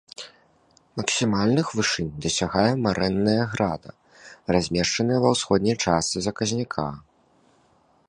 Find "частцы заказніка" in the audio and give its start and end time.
5.85-6.93